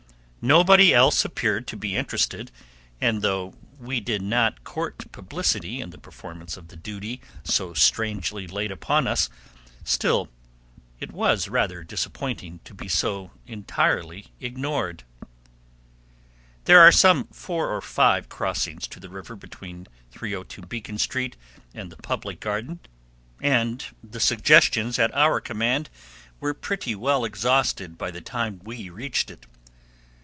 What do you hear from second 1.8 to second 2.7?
interested,